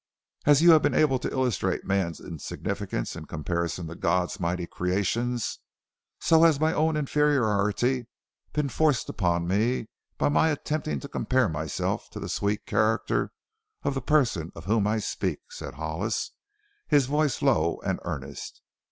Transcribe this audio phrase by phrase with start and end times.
[0.47, 5.59] "As you have been able to illustrate man's insignificance in comparison to God's mighty creations,
[6.19, 8.07] so has my own inferiority
[8.51, 13.31] been forced upon me by my attempting to compare myself to the sweet character
[13.83, 16.31] of the person of whom I speak," said Hollis,
[16.87, 18.63] his voice low and earnest.